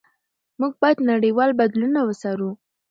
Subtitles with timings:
[0.59, 2.49] موږ باید نړیوال بدلونونه وڅارو.